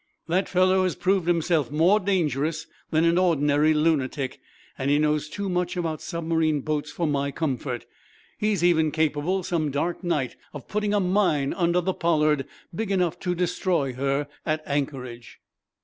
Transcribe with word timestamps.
"That 0.27 0.49
fellow 0.49 0.81
has 0.81 0.95
proved 0.95 1.27
himself 1.27 1.69
more 1.69 1.99
dangerous 1.99 2.65
than 2.89 3.03
an 3.05 3.19
ordinary 3.19 3.71
lunatic, 3.71 4.39
and 4.75 4.89
he 4.89 4.97
knows 4.97 5.29
too 5.29 5.47
much 5.47 5.77
about 5.77 6.01
submarine 6.01 6.61
boats 6.61 6.89
for 6.91 7.05
my 7.05 7.29
comfort. 7.29 7.85
He's 8.39 8.63
even 8.63 8.89
capable, 8.89 9.43
some 9.43 9.69
dark 9.69 10.03
night, 10.03 10.35
of 10.53 10.67
putting 10.67 10.95
a 10.95 10.99
mine 10.99 11.53
under 11.53 11.81
the 11.81 11.93
'Pollard' 11.93 12.47
big 12.73 12.89
enough 12.89 13.19
to 13.19 13.35
destroy 13.35 13.93
her 13.93 14.27
at 14.43 14.63
anchorage." 14.65 15.39